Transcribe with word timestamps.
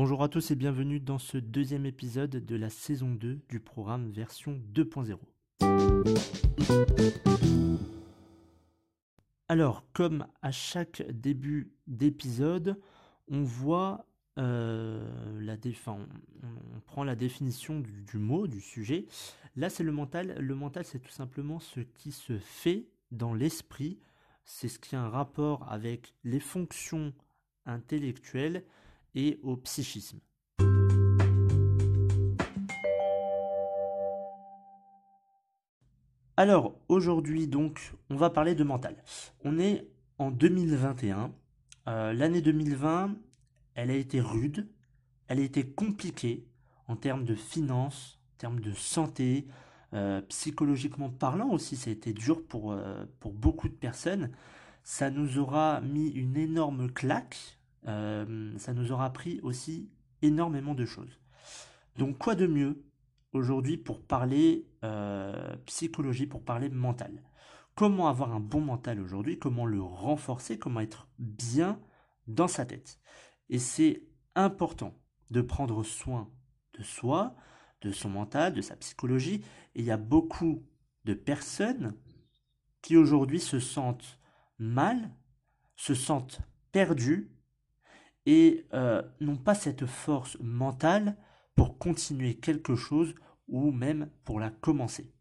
Bonjour 0.00 0.22
à 0.22 0.28
tous 0.28 0.52
et 0.52 0.54
bienvenue 0.54 1.00
dans 1.00 1.18
ce 1.18 1.38
deuxième 1.38 1.84
épisode 1.84 2.30
de 2.30 2.54
la 2.54 2.70
saison 2.70 3.10
2 3.16 3.40
du 3.48 3.58
programme 3.58 4.12
version 4.12 4.60
2.0. 4.72 5.18
Alors, 9.48 9.82
comme 9.92 10.28
à 10.40 10.52
chaque 10.52 11.02
début 11.10 11.72
d'épisode, 11.88 12.80
on 13.26 13.42
voit 13.42 14.06
euh, 14.38 15.04
la 15.40 15.56
on, 15.88 16.06
prend 16.86 17.02
la 17.02 17.16
définition 17.16 17.80
du, 17.80 18.02
du, 18.02 18.18
mot, 18.18 18.46
du 18.46 18.60
sujet. 18.60 19.04
Là, 19.56 19.68
c'est 19.68 19.82
le 19.82 19.90
mental. 19.90 20.36
Le 20.38 20.54
mental, 20.54 20.84
c'est 20.84 21.00
tout 21.00 21.10
simplement 21.10 21.58
ce 21.58 21.80
qui 21.80 22.12
se 22.12 22.38
fait 22.38 22.86
dans 23.10 23.34
l'esprit. 23.34 23.98
C'est 24.44 24.68
ce 24.68 24.78
qui 24.78 24.94
a 24.94 25.02
un 25.02 25.08
rapport 25.08 25.68
avec 25.68 26.14
les 26.22 26.38
fonctions 26.38 27.12
intellectuelles 27.66 28.62
au 29.42 29.56
psychisme. 29.56 30.20
Alors 36.36 36.78
aujourd'hui 36.88 37.48
donc 37.48 37.94
on 38.10 38.16
va 38.16 38.30
parler 38.30 38.54
de 38.54 38.64
mental. 38.64 38.96
On 39.44 39.58
est 39.58 39.88
en 40.18 40.30
2021. 40.30 41.32
Euh, 41.88 42.12
l'année 42.12 42.42
2020, 42.42 43.16
elle 43.74 43.90
a 43.90 43.94
été 43.94 44.20
rude, 44.20 44.68
elle 45.26 45.40
a 45.40 45.42
été 45.42 45.66
compliquée 45.66 46.46
en 46.86 46.96
termes 46.96 47.24
de 47.24 47.34
finances, 47.34 48.20
en 48.34 48.38
termes 48.38 48.60
de 48.60 48.72
santé, 48.72 49.46
euh, 49.94 50.20
psychologiquement 50.22 51.08
parlant 51.08 51.48
aussi, 51.50 51.76
ça 51.76 51.90
a 51.90 51.92
été 51.92 52.12
dur 52.12 52.42
euh, 52.54 53.06
pour 53.20 53.32
beaucoup 53.32 53.68
de 53.68 53.74
personnes. 53.74 54.30
Ça 54.82 55.10
nous 55.10 55.38
aura 55.38 55.80
mis 55.80 56.08
une 56.08 56.36
énorme 56.36 56.90
claque 56.90 57.57
euh, 57.86 58.56
ça 58.58 58.72
nous 58.72 58.92
aura 58.92 59.06
appris 59.06 59.40
aussi 59.42 59.90
énormément 60.22 60.74
de 60.74 60.84
choses. 60.84 61.20
Donc 61.96 62.18
quoi 62.18 62.34
de 62.34 62.46
mieux 62.46 62.84
aujourd'hui 63.32 63.76
pour 63.76 64.02
parler 64.02 64.68
euh, 64.84 65.56
psychologie, 65.66 66.26
pour 66.26 66.44
parler 66.44 66.68
mental? 66.68 67.22
Comment 67.74 68.08
avoir 68.08 68.32
un 68.32 68.40
bon 68.40 68.60
mental 68.60 69.00
aujourd'hui? 69.00 69.38
Comment 69.38 69.66
le 69.66 69.80
renforcer? 69.80 70.58
Comment 70.58 70.80
être 70.80 71.08
bien 71.18 71.80
dans 72.26 72.48
sa 72.48 72.64
tête? 72.64 72.98
Et 73.48 73.58
c'est 73.58 74.02
important 74.34 74.94
de 75.30 75.40
prendre 75.40 75.82
soin 75.84 76.30
de 76.76 76.82
soi, 76.82 77.36
de 77.80 77.92
son 77.92 78.08
mental, 78.08 78.54
de 78.54 78.60
sa 78.60 78.76
psychologie. 78.76 79.44
Et 79.74 79.80
il 79.80 79.84
y 79.84 79.90
a 79.90 79.96
beaucoup 79.96 80.66
de 81.04 81.14
personnes 81.14 81.94
qui 82.82 82.96
aujourd'hui 82.96 83.40
se 83.40 83.60
sentent 83.60 84.18
mal, 84.58 85.10
se 85.76 85.94
sentent 85.94 86.40
perdues 86.72 87.30
et 88.28 88.66
euh, 88.74 89.00
n'ont 89.20 89.38
pas 89.38 89.54
cette 89.54 89.86
force 89.86 90.36
mentale 90.42 91.16
pour 91.56 91.78
continuer 91.78 92.34
quelque 92.34 92.76
chose 92.76 93.14
ou 93.48 93.72
même 93.72 94.10
pour 94.24 94.38
la 94.38 94.50
commencer. 94.50 95.14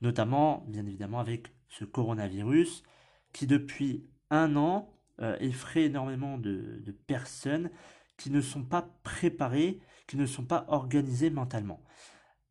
Notamment, 0.00 0.64
bien 0.68 0.86
évidemment, 0.86 1.18
avec 1.18 1.52
ce 1.68 1.84
coronavirus 1.84 2.84
qui 3.32 3.48
depuis 3.48 4.08
un 4.30 4.54
an 4.54 4.96
euh, 5.20 5.36
effraie 5.40 5.86
énormément 5.86 6.38
de, 6.38 6.84
personnes 7.08 7.68
qui 8.16 8.30
ne 8.30 8.40
sont 8.40 8.62
pas 8.62 8.96
préparées, 9.02 9.80
qui 10.06 10.16
ne 10.16 10.24
sont 10.24 10.44
pas 10.44 10.66
organisées 10.68 11.30
mentalement. 11.30 11.82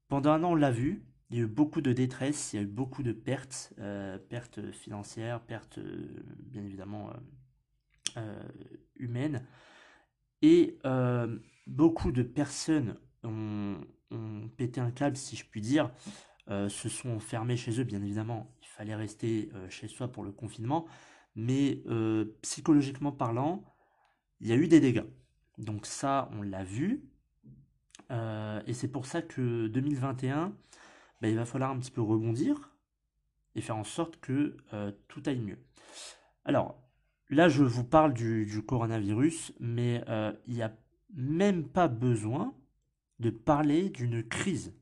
Pendant 0.10 0.32
un 0.32 0.44
an, 0.44 0.52
on 0.52 0.56
l'a 0.56 0.72
vu, 0.72 1.06
il 1.30 1.38
y 1.38 1.40
a 1.40 1.44
eu 1.44 1.48
beaucoup 1.48 1.80
de 1.80 1.94
détresse, 1.94 2.52
il 2.52 2.58
y 2.58 2.60
a 2.60 2.64
eu 2.64 2.68
beaucoup 2.68 3.02
de 3.02 3.14
pertes, 3.14 3.72
euh, 3.80 4.18
pertes 4.18 4.74
financières, 4.74 5.40
pertes 5.40 5.80
bien 5.80 6.66
évidemment 6.66 7.12
humaines. 8.98 9.46
Et 10.48 10.78
euh, 10.86 11.40
beaucoup 11.66 12.12
de 12.12 12.22
personnes 12.22 12.98
ont, 13.24 13.78
pété 14.58 14.80
un 14.80 14.92
câble, 14.92 15.18
si 15.18 15.36
je 15.36 15.44
puis 15.44 15.60
dire, 15.60 15.90
euh, 16.52 16.70
se 16.70 16.88
sont 16.88 17.10
enfermés 17.10 17.58
chez 17.58 17.82
eux, 17.82 17.84
bien 17.84 18.00
évidemment. 18.04 18.54
Il 18.62 18.68
fallait 18.68 18.94
rester 18.94 19.50
euh, 19.56 19.68
chez 19.70 19.88
soi 19.88 20.08
pour 20.08 20.24
le 20.24 20.32
confinement. 20.32 20.86
Mais 21.36 21.84
psychologiquement 22.44 23.12
parlant, 23.12 23.66
il 24.40 24.48
y 24.48 24.54
a 24.54 24.56
eu 24.56 24.68
des 24.68 24.80
dégâts. 24.80 25.08
Donc 25.58 25.88
ça, 25.88 26.30
on 26.32 26.44
l'a 26.44 26.64
vu. 26.64 27.10
et 28.10 28.74
c'est 28.74 28.88
pour 28.88 29.06
ça 29.06 29.22
que 29.22 29.68
2021, 29.68 30.56
ben, 31.22 31.28
il 31.28 31.36
va 31.36 31.44
falloir 31.44 31.72
un 31.72 31.80
petit 31.80 31.92
peu 31.92 32.02
rebondir 32.02 32.74
et 33.56 33.62
faire 33.62 33.76
en 33.76 33.84
sorte 33.84 34.18
que 34.22 34.56
tout 35.10 35.24
aille 35.26 35.42
mieux. 35.42 35.60
Alors, 36.46 36.85
Là, 37.30 37.50
je 37.50 37.64
vous 37.64 37.84
parle 37.84 38.14
du, 38.14 38.62
coronavirus, 38.68 39.54
mais 39.60 40.04
euh, 40.10 40.32
il 40.46 40.56
n'y 40.56 40.62
a 40.62 40.76
même 41.16 41.68
pas 41.68 41.88
besoin 41.88 42.54
de 43.20 43.32
parler 43.32 43.90
d'une 43.90 44.24
crise. 44.24 44.76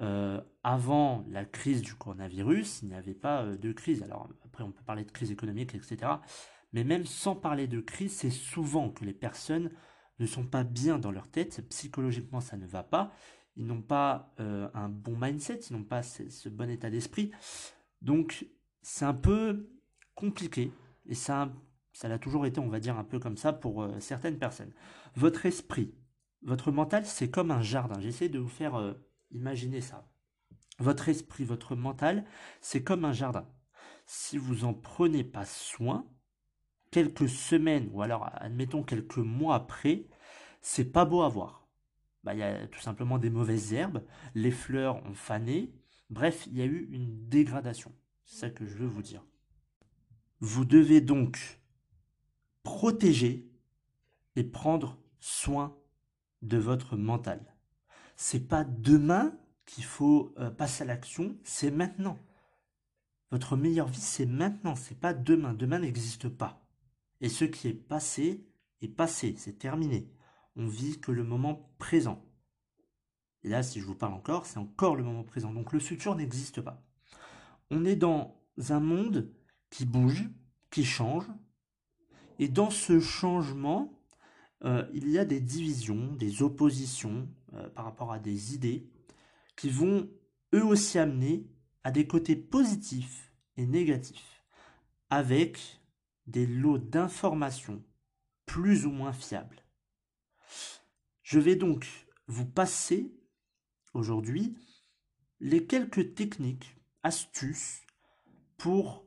Euh, 0.00 0.40
avant 0.62 1.24
la 1.30 1.44
crise 1.44 1.80
du 1.82 1.94
coronavirus, 1.94 2.82
il 2.82 2.88
n'y 2.88 2.94
avait 2.94 3.14
pas 3.14 3.42
euh, 3.42 3.56
de 3.56 3.72
crise. 3.72 4.02
Alors 4.02 4.28
après, 4.44 4.64
on 4.64 4.70
peut 4.70 4.84
parler 4.84 5.04
de 5.04 5.10
crise 5.10 5.30
économique, 5.30 5.74
etc. 5.74 6.12
Mais 6.72 6.84
même 6.84 7.06
sans 7.06 7.34
parler 7.34 7.66
de 7.66 7.80
crise, 7.80 8.12
c'est 8.12 8.30
souvent 8.30 8.90
que 8.90 9.04
les 9.04 9.14
personnes 9.14 9.70
ne 10.18 10.26
sont 10.26 10.44
pas 10.44 10.62
bien 10.62 10.98
dans 10.98 11.10
leur 11.10 11.28
tête. 11.28 11.66
Psychologiquement, 11.70 12.40
ça 12.40 12.58
ne 12.58 12.66
va 12.66 12.82
pas. 12.82 13.12
Ils 13.56 13.66
n'ont 13.66 13.82
pas 13.82 14.32
un 14.38 14.88
bon 14.88 15.16
mindset, 15.18 15.60
ils 15.68 15.72
n'ont 15.76 15.84
pas 15.84 16.02
ce 16.02 16.48
bon 16.48 16.70
état 16.70 16.88
d'esprit. 16.88 17.32
Donc, 18.00 18.46
c'est 18.80 19.04
un 19.04 19.14
peu 19.14 19.68
compliqué 20.14 20.70
et 21.06 21.14
ça, 21.14 21.52
ça 21.92 22.08
l'a 22.08 22.18
toujours 22.18 22.46
été, 22.46 22.60
on 22.60 22.68
va 22.68 22.80
dire, 22.80 22.98
un 22.98 23.04
peu 23.04 23.18
comme 23.18 23.36
ça 23.36 23.52
pour 23.52 23.82
euh, 23.82 24.00
certaines 24.00 24.38
personnes. 24.38 24.72
Votre 25.16 25.46
esprit, 25.46 25.94
votre 26.42 26.70
mental, 26.72 27.04
c'est 27.04 27.30
comme 27.30 27.50
un 27.50 27.62
jardin. 27.62 28.00
J'essaie 28.00 28.28
de 28.28 28.38
vous 28.38 28.48
faire 28.48 28.76
euh, 28.76 28.94
imaginer 29.30 29.80
ça. 29.80 30.10
Votre 30.78 31.08
esprit, 31.08 31.44
votre 31.44 31.76
mental, 31.76 32.24
c'est 32.60 32.82
comme 32.82 33.04
un 33.04 33.12
jardin. 33.12 33.46
Si 34.06 34.38
vous 34.38 34.64
en 34.64 34.72
prenez 34.72 35.24
pas 35.24 35.44
soin, 35.44 36.06
quelques 36.90 37.28
semaines 37.28 37.88
ou 37.92 38.02
alors 38.02 38.28
admettons 38.34 38.82
quelques 38.82 39.18
mois 39.18 39.54
après, 39.54 40.06
c'est 40.62 40.90
pas 40.90 41.04
beau 41.04 41.22
à 41.22 41.28
voir. 41.28 41.68
Bah, 42.24 42.34
il 42.34 42.40
y 42.40 42.42
a 42.42 42.66
tout 42.66 42.80
simplement 42.80 43.18
des 43.18 43.30
mauvaises 43.30 43.72
herbes, 43.72 44.04
les 44.34 44.50
fleurs 44.50 44.96
ont 45.06 45.14
fané, 45.14 45.72
bref, 46.10 46.46
il 46.46 46.58
y 46.58 46.62
a 46.62 46.66
eu 46.66 46.88
une 46.90 47.28
dégradation. 47.28 47.94
C'est 48.24 48.40
ça 48.40 48.50
que 48.50 48.66
je 48.66 48.76
veux 48.76 48.86
vous 48.86 49.02
dire. 49.02 49.24
Vous 50.40 50.64
devez 50.64 51.00
donc 51.00 51.60
protéger 52.62 53.50
et 54.36 54.44
prendre 54.44 54.98
soin 55.18 55.76
de 56.42 56.56
votre 56.56 56.96
mental. 56.96 57.54
C'est 58.16 58.48
pas 58.48 58.64
demain 58.64 59.38
qu'il 59.66 59.84
faut 59.84 60.34
euh, 60.38 60.50
passer 60.50 60.82
à 60.82 60.86
l'action, 60.86 61.36
c'est 61.44 61.70
maintenant. 61.70 62.18
Votre 63.30 63.56
meilleure 63.56 63.88
vie, 63.88 64.00
c'est 64.00 64.26
maintenant, 64.26 64.74
c'est 64.74 64.98
pas 64.98 65.14
demain. 65.14 65.54
Demain 65.54 65.78
n'existe 65.78 66.28
pas. 66.28 66.66
Et 67.20 67.28
ce 67.28 67.44
qui 67.44 67.68
est 67.68 67.74
passé 67.74 68.46
est 68.80 68.88
passé, 68.88 69.34
c'est 69.36 69.58
terminé. 69.58 70.10
On 70.56 70.66
vit 70.66 71.00
que 71.00 71.12
le 71.12 71.22
moment 71.22 71.70
présent. 71.78 72.24
Et 73.44 73.48
là, 73.48 73.62
si 73.62 73.80
je 73.80 73.86
vous 73.86 73.94
parle 73.94 74.14
encore, 74.14 74.46
c'est 74.46 74.58
encore 74.58 74.96
le 74.96 75.04
moment 75.04 75.22
présent. 75.22 75.52
Donc 75.52 75.72
le 75.72 75.80
futur 75.80 76.16
n'existe 76.16 76.60
pas. 76.60 76.82
On 77.70 77.84
est 77.84 77.96
dans 77.96 78.36
un 78.68 78.80
monde 78.80 79.30
qui 79.70 79.86
bouge, 79.86 80.28
qui 80.70 80.84
change. 80.84 81.26
Et 82.38 82.48
dans 82.48 82.70
ce 82.70 83.00
changement, 83.00 83.92
euh, 84.64 84.86
il 84.92 85.08
y 85.08 85.18
a 85.18 85.24
des 85.24 85.40
divisions, 85.40 86.12
des 86.14 86.42
oppositions 86.42 87.28
euh, 87.54 87.68
par 87.70 87.84
rapport 87.84 88.12
à 88.12 88.18
des 88.18 88.54
idées 88.54 88.90
qui 89.56 89.70
vont 89.70 90.10
eux 90.54 90.64
aussi 90.64 90.98
amener 90.98 91.46
à 91.84 91.90
des 91.90 92.06
côtés 92.06 92.36
positifs 92.36 93.32
et 93.56 93.66
négatifs, 93.66 94.44
avec 95.08 95.80
des 96.26 96.46
lots 96.46 96.78
d'informations 96.78 97.82
plus 98.46 98.86
ou 98.86 98.90
moins 98.90 99.12
fiables. 99.12 99.64
Je 101.22 101.38
vais 101.38 101.56
donc 101.56 101.86
vous 102.26 102.46
passer 102.46 103.14
aujourd'hui 103.94 104.56
les 105.40 105.66
quelques 105.66 106.14
techniques, 106.14 106.76
astuces 107.02 107.80
pour 108.56 109.06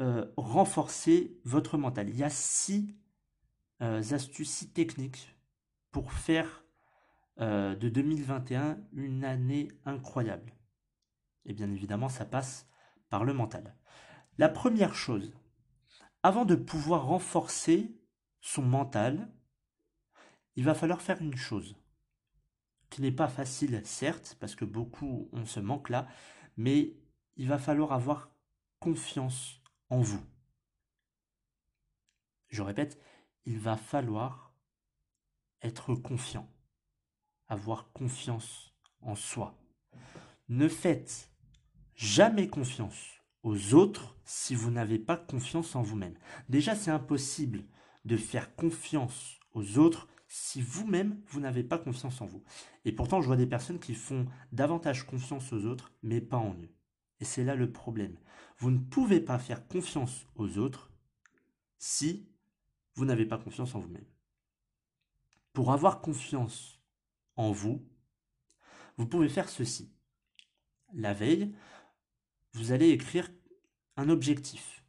euh, 0.00 0.24
renforcer 0.38 1.38
votre 1.44 1.76
mental. 1.76 2.08
Il 2.08 2.16
y 2.16 2.24
a 2.24 2.30
six 2.30 2.96
euh, 3.82 4.02
astuces, 4.12 4.50
six 4.50 4.70
techniques 4.70 5.36
pour 5.90 6.12
faire 6.12 6.64
euh, 7.40 7.74
de 7.74 7.90
2021 7.90 8.78
une 8.94 9.24
année 9.24 9.68
incroyable. 9.84 10.54
Et 11.44 11.52
bien 11.52 11.70
évidemment, 11.70 12.08
ça 12.08 12.24
passe 12.24 12.66
par 13.10 13.24
le 13.24 13.34
mental. 13.34 13.76
La 14.38 14.48
première 14.48 14.94
chose, 14.94 15.34
avant 16.22 16.46
de 16.46 16.54
pouvoir 16.54 17.04
renforcer 17.04 17.94
son 18.40 18.62
mental, 18.62 19.30
il 20.56 20.64
va 20.64 20.74
falloir 20.74 21.02
faire 21.02 21.20
une 21.20 21.36
chose 21.36 21.76
qui 22.88 23.02
n'est 23.02 23.12
pas 23.12 23.28
facile, 23.28 23.82
certes, 23.84 24.36
parce 24.40 24.54
que 24.54 24.64
beaucoup 24.64 25.28
ont 25.32 25.44
ce 25.44 25.60
manque-là, 25.60 26.08
mais 26.56 26.96
il 27.36 27.48
va 27.48 27.58
falloir 27.58 27.92
avoir 27.92 28.30
confiance 28.78 29.59
vous. 29.98 30.22
Je 32.48 32.62
répète, 32.62 33.00
il 33.44 33.58
va 33.58 33.76
falloir 33.76 34.54
être 35.62 35.94
confiant, 35.94 36.48
avoir 37.48 37.92
confiance 37.92 38.74
en 39.00 39.14
soi. 39.16 39.58
Ne 40.48 40.68
faites 40.68 41.30
jamais 41.94 42.48
confiance 42.48 43.20
aux 43.42 43.74
autres 43.74 44.16
si 44.24 44.54
vous 44.54 44.70
n'avez 44.70 44.98
pas 44.98 45.16
confiance 45.16 45.74
en 45.74 45.82
vous-même. 45.82 46.18
Déjà, 46.48 46.74
c'est 46.74 46.90
impossible 46.90 47.64
de 48.04 48.16
faire 48.16 48.54
confiance 48.54 49.38
aux 49.52 49.78
autres 49.78 50.08
si 50.32 50.62
vous-même, 50.62 51.20
vous, 51.26 51.40
n'avez 51.40 51.64
pas 51.64 51.78
confiance 51.78 52.20
en 52.20 52.26
vous. 52.26 52.44
Et 52.84 52.92
pourtant, 52.92 53.20
je 53.20 53.26
vois 53.26 53.36
des 53.36 53.48
personnes 53.48 53.80
qui 53.80 53.94
font 53.94 54.26
davantage 54.52 55.04
confiance 55.04 55.52
aux 55.52 55.66
autres, 55.66 55.92
mais 56.02 56.20
pas 56.20 56.36
en 56.36 56.54
eux. 56.54 56.72
Et 57.20 57.24
c'est 57.24 57.44
là 57.44 57.54
le 57.54 57.70
problème. 57.70 58.16
Vous 58.58 58.70
ne 58.70 58.78
pouvez 58.78 59.20
pas 59.20 59.38
faire 59.38 59.66
confiance 59.68 60.26
aux 60.36 60.58
autres 60.58 60.90
si 61.78 62.28
vous 62.94 63.04
n'avez 63.04 63.26
pas 63.26 63.38
confiance 63.38 63.74
en 63.74 63.80
vous-même. 63.80 64.06
Pour 65.52 65.72
avoir 65.72 66.00
confiance 66.00 66.80
en 67.36 67.52
vous, 67.52 67.86
vous 68.96 69.06
pouvez 69.06 69.28
faire 69.28 69.48
ceci. 69.48 69.92
La 70.92 71.14
veille, 71.14 71.54
vous 72.52 72.72
allez 72.72 72.90
écrire 72.90 73.30
un 73.96 74.08
objectif, 74.08 74.84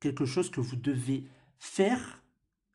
quelque 0.00 0.24
chose 0.24 0.50
que 0.50 0.60
vous 0.60 0.76
devez 0.76 1.28
faire 1.58 2.22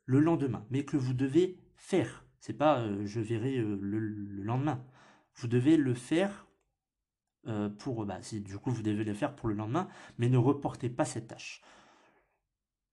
le 0.06 0.20
lendemain, 0.20 0.66
mais 0.70 0.86
que 0.86 0.98
vous 0.98 1.14
devez 1.14 1.60
faire. 1.76 2.26
C'est 2.40 2.54
pas 2.54 2.80
euh, 2.80 3.06
je 3.06 3.20
verrai 3.20 3.58
euh, 3.58 3.78
le, 3.82 4.00
lendemain. 4.00 4.84
Vous 5.36 5.48
devez 5.48 5.78
le 5.78 5.94
faire 5.94 6.48
euh, 7.48 7.70
pour. 7.70 8.06
Bah, 8.06 8.20
du 8.32 8.58
coup, 8.58 8.72
vous 8.72 8.84
devez 8.84 9.04
le 9.04 9.14
faire 9.14 9.36
pour 9.36 9.50
le 9.50 9.56
lendemain, 9.56 9.88
mais 10.18 10.30
ne 10.30 10.38
reportez 10.38 10.90
pas 10.90 11.06
cette 11.06 11.28
tâche. 11.28 11.62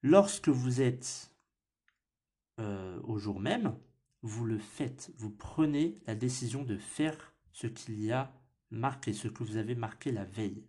Lorsque 0.03 0.49
vous 0.49 0.81
êtes 0.81 1.33
au 3.05 3.19
jour 3.19 3.39
même, 3.39 3.77
vous 4.23 4.47
le 4.47 4.59
faites. 4.59 5.13
Vous 5.19 5.31
prenez 5.31 5.95
la 6.07 6.15
décision 6.15 6.63
de 6.65 6.79
faire 6.79 7.35
ce 7.53 7.67
qu'il 7.67 8.03
y 8.03 8.13
a 8.13 8.33
marqué, 8.71 9.13
ce 9.13 9.29
que 9.29 9.45
vous 9.45 9.57
avez 9.57 9.75
marqué 9.75 10.11
la 10.11 10.25
veille. 10.25 10.65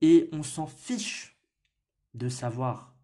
Et 0.00 0.28
on 0.32 0.42
s'en 0.42 0.66
fiche 0.66 1.38
de 2.14 2.28
savoir 2.28 2.94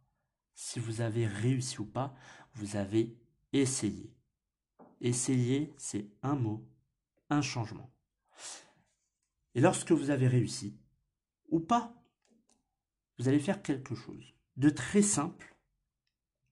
si 0.54 0.78
vous 0.78 1.00
avez 1.00 1.26
réussi 1.26 1.80
ou 1.80 1.86
pas. 1.86 2.14
Vous 2.54 2.76
avez 2.76 3.16
Essayez. 3.52 4.12
Essayer, 5.00 5.72
c'est 5.76 6.08
un 6.22 6.34
mot, 6.34 6.66
un 7.30 7.40
changement. 7.40 7.88
Et 9.54 9.60
lorsque 9.60 9.92
vous 9.92 10.10
avez 10.10 10.26
réussi, 10.26 10.76
ou 11.48 11.60
pas, 11.60 11.94
vous 13.18 13.28
allez 13.28 13.38
faire 13.38 13.62
quelque 13.62 13.94
chose 13.94 14.34
de 14.56 14.70
très 14.70 15.02
simple, 15.02 15.56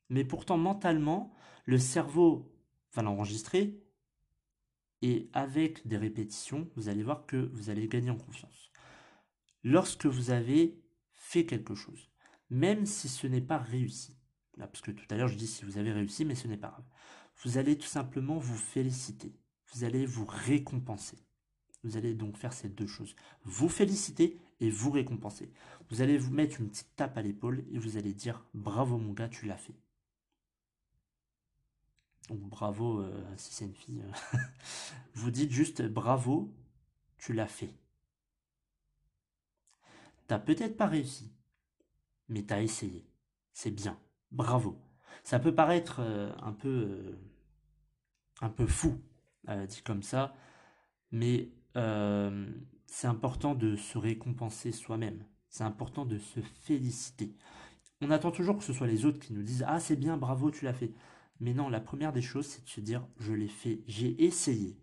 mais 0.08 0.24
pourtant 0.24 0.58
mentalement, 0.58 1.34
le 1.64 1.78
cerveau 1.78 2.52
va 2.92 3.02
l'enregistrer 3.02 3.80
et 5.00 5.28
avec 5.32 5.86
des 5.86 5.96
répétitions, 5.96 6.70
vous 6.76 6.88
allez 6.88 7.02
voir 7.02 7.26
que 7.26 7.36
vous 7.36 7.70
allez 7.70 7.88
gagner 7.88 8.10
en 8.10 8.16
confiance. 8.16 8.70
Lorsque 9.64 10.06
vous 10.06 10.30
avez 10.30 10.80
fait 11.12 11.46
quelque 11.46 11.74
chose, 11.74 12.10
même 12.50 12.86
si 12.86 13.08
ce 13.08 13.26
n'est 13.26 13.40
pas 13.40 13.58
réussi, 13.58 14.16
parce 14.58 14.80
que 14.80 14.90
tout 14.90 15.06
à 15.10 15.16
l'heure 15.16 15.28
je 15.28 15.36
dis 15.36 15.46
si 15.46 15.64
vous 15.64 15.78
avez 15.78 15.92
réussi, 15.92 16.24
mais 16.24 16.34
ce 16.34 16.46
n'est 16.46 16.56
pas 16.56 16.68
grave. 16.68 16.84
Vous 17.42 17.58
allez 17.58 17.76
tout 17.76 17.86
simplement 17.86 18.38
vous 18.38 18.56
féliciter. 18.56 19.34
Vous 19.72 19.84
allez 19.84 20.04
vous 20.04 20.26
récompenser. 20.26 21.18
Vous 21.84 21.96
allez 21.96 22.14
donc 22.14 22.36
faire 22.36 22.52
ces 22.52 22.68
deux 22.68 22.86
choses. 22.86 23.14
Vous 23.44 23.68
féliciter 23.68 24.38
et 24.60 24.70
vous 24.70 24.90
récompenser. 24.90 25.50
Vous 25.90 26.00
allez 26.00 26.16
vous 26.16 26.32
mettre 26.32 26.60
une 26.60 26.68
petite 26.68 26.94
tape 26.94 27.18
à 27.18 27.22
l'épaule 27.22 27.64
et 27.72 27.78
vous 27.78 27.96
allez 27.96 28.14
dire 28.14 28.44
bravo 28.54 28.98
mon 28.98 29.12
gars, 29.12 29.28
tu 29.28 29.46
l'as 29.46 29.56
fait. 29.56 29.74
Donc 32.28 32.40
bravo 32.48 33.00
euh, 33.00 33.24
si 33.36 33.52
c'est 33.52 33.64
une 33.64 33.74
fille. 33.74 34.00
Euh, 34.00 34.38
vous 35.14 35.30
dites 35.30 35.50
juste 35.50 35.82
bravo, 35.82 36.54
tu 37.18 37.32
l'as 37.32 37.48
fait. 37.48 37.74
T'as 40.28 40.38
peut-être 40.38 40.76
pas 40.76 40.86
réussi, 40.86 41.32
mais 42.28 42.44
t'as 42.44 42.62
essayé. 42.62 43.04
C'est 43.52 43.72
bien. 43.72 43.98
Bravo. 44.30 44.78
Ça 45.24 45.40
peut 45.40 45.54
paraître 45.54 45.96
euh, 46.00 46.32
un 46.40 46.52
peu 46.52 47.18
un 48.40 48.48
peu 48.48 48.66
fou 48.66 49.00
dit 49.68 49.82
comme 49.82 50.04
ça, 50.04 50.34
mais 51.10 51.50
c'est 51.74 53.06
important 53.06 53.54
de 53.54 53.76
se 53.76 53.98
récompenser 53.98 54.72
soi-même. 54.72 55.24
C'est 55.48 55.64
important 55.64 56.06
de 56.06 56.18
se 56.18 56.40
féliciter. 56.40 57.34
On 58.00 58.10
attend 58.10 58.30
toujours 58.30 58.58
que 58.58 58.64
ce 58.64 58.72
soit 58.72 58.86
les 58.86 59.04
autres 59.04 59.20
qui 59.20 59.32
nous 59.32 59.42
disent 59.42 59.64
ah 59.66 59.80
c'est 59.80 59.96
bien, 59.96 60.16
bravo, 60.16 60.50
tu 60.50 60.64
l'as 60.64 60.72
fait. 60.72 60.92
Mais 61.40 61.54
non, 61.54 61.68
la 61.68 61.80
première 61.80 62.12
des 62.12 62.22
choses, 62.22 62.46
c'est 62.46 62.64
de 62.64 62.68
se 62.68 62.80
dire 62.80 63.06
je 63.18 63.32
l'ai 63.32 63.48
fait, 63.48 63.82
j'ai 63.86 64.24
essayé. 64.24 64.78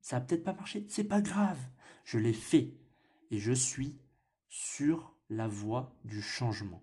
Ça 0.00 0.16
n'a 0.16 0.24
peut-être 0.24 0.44
pas 0.44 0.54
marché, 0.54 0.84
c'est 0.88 1.04
pas 1.04 1.20
grave, 1.20 1.60
je 2.04 2.18
l'ai 2.18 2.32
fait 2.32 2.74
et 3.30 3.38
je 3.38 3.52
suis 3.52 3.98
sur 4.48 5.14
la 5.28 5.48
voie 5.48 5.94
du 6.04 6.20
changement 6.20 6.82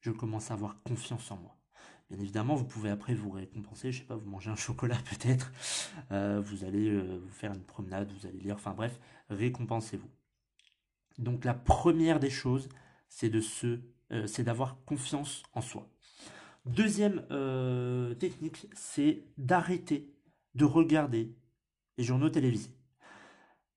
je 0.00 0.10
commence 0.10 0.50
à 0.50 0.54
avoir 0.54 0.82
confiance 0.82 1.30
en 1.30 1.36
moi. 1.36 1.57
Bien 2.10 2.20
évidemment, 2.20 2.54
vous 2.54 2.64
pouvez 2.64 2.88
après 2.88 3.14
vous 3.14 3.30
récompenser, 3.30 3.92
je 3.92 3.98
sais 3.98 4.04
pas, 4.04 4.16
vous 4.16 4.28
mangez 4.28 4.50
un 4.50 4.56
chocolat 4.56 4.96
peut-être, 5.10 5.52
euh, 6.10 6.40
vous 6.40 6.64
allez 6.64 6.88
euh, 6.88 7.18
vous 7.22 7.28
faire 7.28 7.52
une 7.52 7.64
promenade, 7.64 8.10
vous 8.10 8.26
allez 8.26 8.38
lire, 8.38 8.54
enfin 8.54 8.72
bref, 8.72 8.98
récompensez-vous. 9.28 10.08
Donc 11.18 11.44
la 11.44 11.52
première 11.52 12.18
des 12.18 12.30
choses, 12.30 12.70
c'est 13.08 13.28
de 13.28 13.40
se, 13.40 13.80
euh, 14.12 14.26
c'est 14.26 14.42
d'avoir 14.42 14.82
confiance 14.86 15.42
en 15.52 15.60
soi. 15.60 15.86
Deuxième 16.64 17.24
technique, 18.18 18.66
c'est 18.74 19.24
d'arrêter 19.38 20.12
de 20.54 20.66
regarder 20.66 21.34
les 21.96 22.04
journaux 22.04 22.28
télévisés. 22.28 22.74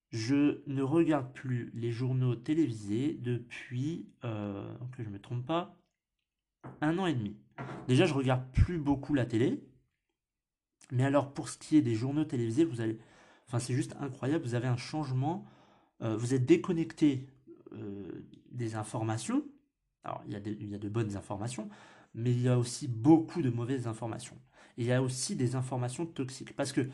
Je 0.09 0.61
ne 0.67 0.81
regarde 0.81 1.31
plus 1.31 1.71
les 1.73 1.91
journaux 1.91 2.35
télévisés 2.35 3.17
depuis, 3.21 4.09
que 4.23 5.03
je 5.03 5.07
ne 5.07 5.13
me 5.13 5.21
trompe 5.21 5.45
pas, 5.45 5.77
un 6.81 6.97
an 6.97 7.05
et 7.05 7.13
demi. 7.13 7.37
Déjà, 7.87 8.05
je 8.05 8.13
regarde 8.13 8.43
plus 8.53 8.77
beaucoup 8.77 9.13
la 9.13 9.25
télé. 9.25 9.63
Mais 10.91 11.03
alors, 11.03 11.33
pour 11.33 11.49
ce 11.49 11.57
qui 11.57 11.77
est 11.77 11.81
des 11.81 11.95
journaux 11.95 12.25
télévisés, 12.25 12.65
vous 12.65 12.81
allez. 12.81 12.99
Enfin, 13.47 13.59
c'est 13.59 13.73
juste 13.73 13.95
incroyable. 13.99 14.43
Vous 14.43 14.55
avez 14.55 14.67
un 14.67 14.77
changement. 14.77 15.45
Euh, 16.01 16.17
vous 16.17 16.33
êtes 16.33 16.45
déconnecté 16.45 17.27
euh, 17.73 18.25
des 18.51 18.75
informations. 18.75 19.43
Alors, 20.03 20.21
il 20.25 20.33
y, 20.33 20.35
a 20.35 20.39
il 20.39 20.69
y 20.69 20.75
a 20.75 20.79
de 20.79 20.89
bonnes 20.89 21.15
informations, 21.15 21.69
mais 22.13 22.31
il 22.31 22.41
y 22.41 22.49
a 22.49 22.57
aussi 22.57 22.87
beaucoup 22.87 23.41
de 23.41 23.49
mauvaises 23.49 23.87
informations. 23.87 24.37
Il 24.77 24.85
y 24.85 24.91
a 24.91 25.01
aussi 25.01 25.35
des 25.35 25.55
informations 25.55 26.05
toxiques. 26.05 26.55
Parce 26.55 26.71
que 26.71 26.89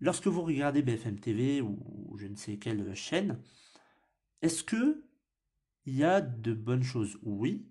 lorsque 0.00 0.26
vous 0.26 0.42
regardez 0.42 0.82
BFM 0.82 1.18
TV 1.18 1.60
ou 1.60 2.16
je 2.16 2.26
ne 2.26 2.36
sais 2.36 2.56
quelle 2.56 2.94
chaîne, 2.94 3.38
est-ce 4.42 4.64
que 4.64 5.04
il 5.86 5.96
y 5.96 6.04
a 6.04 6.20
de 6.20 6.52
bonnes 6.52 6.82
choses? 6.82 7.18
Oui, 7.22 7.66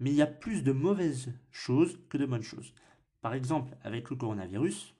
mais 0.00 0.10
il 0.10 0.16
y 0.16 0.22
a 0.22 0.26
plus 0.26 0.62
de 0.62 0.72
mauvaises 0.72 1.32
choses 1.52 2.00
que 2.08 2.16
de 2.16 2.26
bonnes 2.26 2.42
choses. 2.42 2.74
Par 3.20 3.34
exemple, 3.34 3.76
avec 3.84 4.08
le 4.08 4.16
coronavirus, 4.16 4.94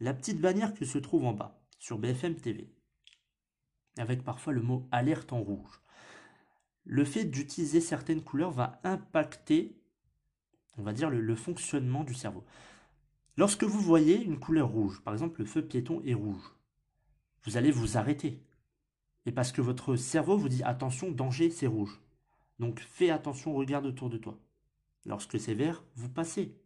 la 0.00 0.12
petite 0.12 0.40
bannière 0.40 0.74
qui 0.74 0.86
se 0.86 0.98
trouve 0.98 1.24
en 1.24 1.32
bas, 1.32 1.64
sur 1.78 1.98
BFM 1.98 2.34
TV, 2.34 2.68
avec 3.96 4.24
parfois 4.24 4.52
le 4.52 4.62
mot 4.62 4.88
alerte 4.90 5.32
en 5.32 5.40
rouge. 5.40 5.80
Le 6.84 7.04
fait 7.04 7.24
d'utiliser 7.24 7.80
certaines 7.80 8.22
couleurs 8.22 8.50
va 8.50 8.80
impacter, 8.82 9.78
on 10.76 10.82
va 10.82 10.92
dire, 10.92 11.10
le, 11.10 11.34
fonctionnement 11.36 12.02
du 12.04 12.12
cerveau. 12.12 12.44
Lorsque 13.36 13.64
vous 13.64 13.80
voyez 13.80 14.20
une 14.20 14.38
couleur 14.38 14.68
rouge, 14.68 15.00
par 15.02 15.14
exemple 15.14 15.40
le 15.40 15.46
feu 15.46 15.62
piéton 15.62 16.02
est 16.04 16.14
rouge, 16.14 16.54
vous 17.44 17.56
allez 17.56 17.70
vous 17.70 17.96
arrêter. 17.96 18.42
Et 19.26 19.32
parce 19.32 19.52
que 19.52 19.62
votre 19.62 19.96
cerveau 19.96 20.36
vous 20.36 20.48
dit 20.48 20.62
attention, 20.64 21.10
danger, 21.10 21.50
c'est 21.50 21.66
rouge. 21.66 22.00
Donc 22.58 22.80
fais 22.80 23.10
attention, 23.10 23.54
regarde 23.54 23.86
autour 23.86 24.10
de 24.10 24.18
toi. 24.18 24.38
Lorsque 25.04 25.38
c'est 25.38 25.54
vert, 25.54 25.84
vous 25.96 26.08
passez. 26.08 26.56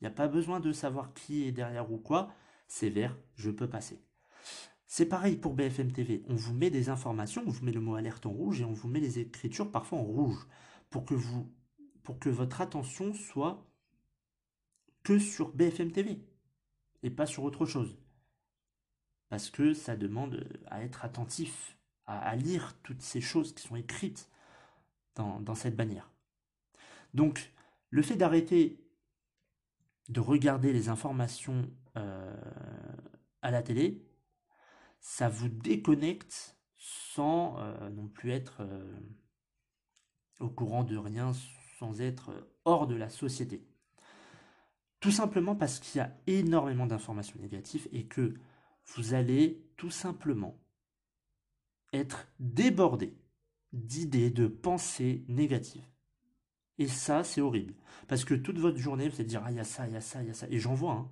Il 0.00 0.04
n'y 0.04 0.08
a 0.08 0.12
pas 0.12 0.28
besoin 0.28 0.60
de 0.60 0.72
savoir 0.72 1.12
qui 1.14 1.44
est 1.44 1.52
derrière 1.52 1.90
ou 1.92 1.98
quoi. 1.98 2.32
C'est 2.68 2.90
vert, 2.90 3.16
je 3.36 3.50
peux 3.50 3.68
passer. 3.68 4.02
C'est 4.86 5.06
pareil 5.06 5.36
pour 5.36 5.54
BFM 5.54 5.92
TV. 5.92 6.22
On 6.28 6.34
vous 6.34 6.54
met 6.54 6.70
des 6.70 6.88
informations, 6.88 7.42
on 7.46 7.50
vous 7.50 7.64
met 7.64 7.72
le 7.72 7.80
mot 7.80 7.94
alerte 7.94 8.26
en 8.26 8.30
rouge 8.30 8.60
et 8.60 8.64
on 8.64 8.72
vous 8.72 8.88
met 8.88 9.00
les 9.00 9.18
écritures 9.18 9.70
parfois 9.70 9.98
en 9.98 10.04
rouge. 10.04 10.46
pour 10.90 11.04
que 11.04 11.14
vous 11.14 11.50
pour 12.02 12.18
que 12.18 12.28
votre 12.28 12.60
attention 12.60 13.14
soit 13.14 13.64
que 15.02 15.18
sur 15.18 15.52
BFM 15.54 15.92
TV 15.92 16.20
et 17.02 17.10
pas 17.10 17.26
sur 17.26 17.44
autre 17.44 17.66
chose. 17.66 17.96
Parce 19.28 19.50
que 19.50 19.72
ça 19.72 19.96
demande 19.96 20.46
à 20.66 20.82
être 20.82 21.04
attentif, 21.04 21.76
à, 22.06 22.36
lire 22.36 22.76
toutes 22.82 23.02
ces 23.02 23.20
choses 23.20 23.54
qui 23.54 23.66
sont 23.66 23.76
écrites 23.76 24.28
dans, 25.14 25.54
cette 25.54 25.76
bannière. 25.76 26.10
Donc, 27.14 27.52
le 27.90 28.02
fait 28.02 28.16
d'arrêter 28.16 28.78
de 30.08 30.20
regarder 30.20 30.72
les 30.72 30.88
informations 30.88 31.70
euh, 31.96 32.34
à 33.42 33.50
la 33.50 33.62
télé, 33.62 34.04
ça 35.00 35.28
vous 35.28 35.48
déconnecte 35.48 36.56
sans 36.76 37.58
euh, 37.58 37.90
non 37.90 38.08
plus 38.08 38.30
être 38.30 38.58
euh, 38.60 39.00
au 40.40 40.48
courant 40.48 40.84
de 40.84 40.96
rien, 40.96 41.32
sans 41.78 42.00
être 42.00 42.32
hors 42.64 42.86
de 42.86 42.94
la 42.94 43.08
société. 43.08 43.64
Tout 45.00 45.10
simplement 45.10 45.56
parce 45.56 45.80
qu'il 45.80 45.98
y 45.98 46.02
a 46.02 46.16
énormément 46.26 46.86
d'informations 46.86 47.38
négatives 47.40 47.88
et 47.92 48.06
que 48.06 48.34
vous 48.94 49.14
allez 49.14 49.66
tout 49.76 49.90
simplement 49.90 50.58
être 51.92 52.28
débordé 52.38 53.21
d'idées, 53.72 54.30
de 54.30 54.46
pensées 54.46 55.24
négatives. 55.28 55.86
Et 56.78 56.88
ça, 56.88 57.24
c'est 57.24 57.40
horrible. 57.40 57.74
Parce 58.08 58.24
que 58.24 58.34
toute 58.34 58.58
votre 58.58 58.78
journée, 58.78 59.08
vous 59.08 59.16
allez 59.16 59.24
dire, 59.24 59.42
ah, 59.44 59.50
il 59.50 59.56
y 59.56 59.60
a 59.60 59.64
ça, 59.64 59.86
il 59.86 59.92
y 59.92 59.96
a 59.96 60.00
ça, 60.00 60.22
il 60.22 60.28
y 60.28 60.30
a 60.30 60.34
ça. 60.34 60.46
Et 60.50 60.58
j'en 60.58 60.74
vois. 60.74 60.92
Hein. 60.92 61.10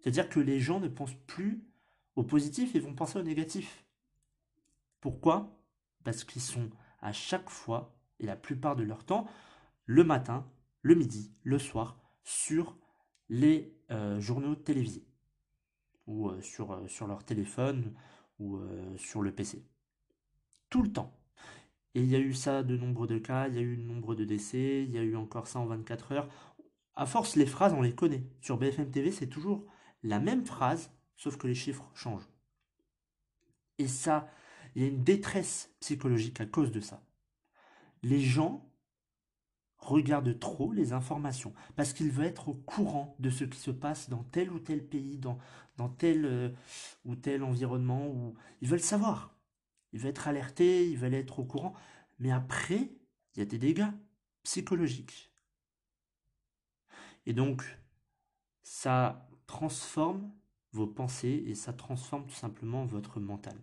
C'est-à-dire 0.00 0.28
que 0.28 0.40
les 0.40 0.60
gens 0.60 0.80
ne 0.80 0.88
pensent 0.88 1.16
plus 1.26 1.64
au 2.16 2.24
positif 2.24 2.74
et 2.74 2.80
vont 2.80 2.94
penser 2.94 3.18
au 3.18 3.22
négatif. 3.22 3.84
Pourquoi? 5.00 5.58
Parce 6.04 6.24
qu'ils 6.24 6.42
sont 6.42 6.70
à 7.00 7.12
chaque 7.12 7.50
fois, 7.50 7.94
et 8.20 8.26
la 8.26 8.36
plupart 8.36 8.76
de 8.76 8.82
leur 8.82 9.04
temps, 9.04 9.26
le 9.84 10.04
matin, 10.04 10.48
le 10.82 10.94
midi, 10.94 11.32
le 11.42 11.58
soir, 11.58 11.98
sur 12.24 12.76
les 13.28 13.74
euh, 13.90 14.20
journaux 14.20 14.54
télévisés 14.54 15.06
ou 16.06 16.28
euh, 16.28 16.40
euh, 16.60 16.88
sur 16.88 17.06
leur 17.06 17.24
téléphone 17.24 17.94
ou 18.38 18.60
sur 18.96 19.22
le 19.22 19.32
PC. 19.32 19.64
Tout 20.68 20.82
le 20.82 20.92
temps. 20.92 21.16
Et 21.94 22.00
il 22.00 22.10
y 22.10 22.16
a 22.16 22.18
eu 22.18 22.34
ça 22.34 22.62
de 22.62 22.76
nombre 22.76 23.06
de 23.06 23.18
cas, 23.18 23.48
il 23.48 23.54
y 23.54 23.58
a 23.58 23.62
eu 23.62 23.76
nombre 23.76 24.14
de 24.14 24.24
décès, 24.24 24.84
il 24.84 24.90
y 24.92 24.98
a 24.98 25.02
eu 25.02 25.16
encore 25.16 25.46
ça 25.46 25.58
en 25.58 25.66
24 25.66 26.12
heures. 26.12 26.28
À 26.94 27.06
force, 27.06 27.36
les 27.36 27.46
phrases, 27.46 27.72
on 27.74 27.82
les 27.82 27.94
connaît. 27.94 28.24
Sur 28.40 28.58
BFM 28.58 28.90
TV, 28.90 29.10
c'est 29.10 29.26
toujours 29.26 29.66
la 30.02 30.18
même 30.18 30.44
phrase, 30.44 30.90
sauf 31.16 31.36
que 31.36 31.46
les 31.46 31.54
chiffres 31.54 31.90
changent. 31.94 32.28
Et 33.78 33.88
ça, 33.88 34.28
il 34.74 34.82
y 34.82 34.84
a 34.84 34.88
une 34.88 35.04
détresse 35.04 35.70
psychologique 35.80 36.40
à 36.40 36.46
cause 36.46 36.72
de 36.72 36.80
ça. 36.80 37.02
Les 38.02 38.20
gens 38.20 38.68
regarde 39.78 40.38
trop 40.38 40.72
les 40.72 40.92
informations 40.92 41.52
parce 41.76 41.92
qu'il 41.92 42.10
veut 42.10 42.24
être 42.24 42.48
au 42.48 42.54
courant 42.54 43.16
de 43.18 43.30
ce 43.30 43.44
qui 43.44 43.58
se 43.58 43.70
passe 43.70 44.08
dans 44.08 44.22
tel 44.24 44.50
ou 44.50 44.58
tel 44.58 44.84
pays, 44.84 45.18
dans, 45.18 45.38
tel 45.98 46.24
euh, 46.24 46.50
ou 47.04 47.16
tel 47.16 47.42
environnement. 47.42 48.06
Où 48.06 48.34
ils 48.60 48.68
veulent 48.68 48.80
savoir. 48.80 49.31
Ils 49.92 50.00
veulent 50.00 50.10
être 50.10 50.28
alertés, 50.28 50.88
ils 50.88 50.98
veulent 50.98 51.14
être 51.14 51.38
au 51.38 51.44
courant. 51.44 51.74
Mais 52.18 52.30
après, 52.30 52.90
il 53.34 53.38
y 53.38 53.42
a 53.42 53.46
des 53.46 53.58
dégâts 53.58 53.90
psychologiques. 54.42 55.32
Et 57.26 57.32
donc, 57.32 57.64
ça 58.62 59.28
transforme 59.46 60.32
vos 60.72 60.86
pensées 60.86 61.44
et 61.46 61.54
ça 61.54 61.72
transforme 61.72 62.26
tout 62.26 62.34
simplement 62.34 62.84
votre 62.86 63.20
mental. 63.20 63.56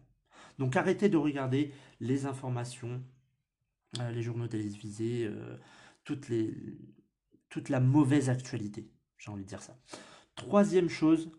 Donc 0.59 0.75
arrêtez 0.75 1.09
de 1.09 1.17
regarder 1.17 1.74
les 2.00 2.25
informations, 2.25 3.01
euh, 4.00 4.12
les 4.12 4.21
journaux 4.21 4.48
télévisés, 4.48 5.25
euh, 5.25 5.57
toute 6.03 7.69
la 7.69 7.79
mauvaise 7.79 8.29
actualité. 8.29 8.91
J'ai 9.17 9.31
envie 9.31 9.43
de 9.43 9.48
dire 9.48 9.62
ça. 9.62 9.77
Troisième 10.36 10.89
chose, 10.89 11.31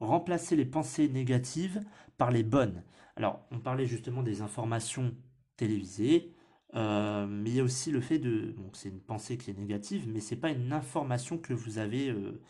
remplacer 0.00 0.56
les 0.56 0.64
pensées 0.64 1.08
négatives 1.08 1.82
par 2.18 2.30
les 2.30 2.42
bonnes. 2.42 2.82
Alors, 3.16 3.46
on 3.50 3.60
parlait 3.60 3.86
justement 3.86 4.22
des 4.22 4.42
informations 4.42 5.14
télévisées, 5.56 6.34
euh, 6.74 7.26
mais 7.26 7.50
il 7.50 7.56
y 7.56 7.60
a 7.60 7.64
aussi 7.64 7.90
le 7.90 8.00
fait 8.00 8.18
de, 8.18 8.54
bon, 8.56 8.70
c'est 8.72 8.88
une 8.88 9.00
pensée 9.00 9.36
qui 9.36 9.50
est 9.50 9.58
négative, 9.58 10.08
mais 10.08 10.20
c'est 10.20 10.36
pas 10.36 10.50
une 10.50 10.72
information 10.72 11.38
que 11.38 11.52
vous 11.52 11.78
avez 11.78 12.08
euh, 12.08 12.40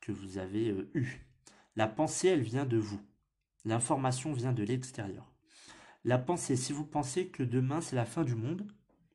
que 0.00 0.12
vous 0.12 0.38
avez 0.38 0.70
euh, 0.70 0.90
eue. 0.94 1.26
La 1.76 1.86
pensée, 1.86 2.28
elle 2.28 2.42
vient 2.42 2.66
de 2.66 2.76
vous. 2.76 3.00
L'information 3.64 4.32
vient 4.32 4.52
de 4.52 4.64
l'extérieur. 4.64 5.32
La 6.04 6.18
pensée, 6.18 6.56
si 6.56 6.72
vous 6.72 6.84
pensez 6.84 7.28
que 7.28 7.44
demain 7.44 7.80
c'est 7.80 7.96
la 7.96 8.04
fin 8.04 8.24
du 8.24 8.34
monde, 8.34 8.66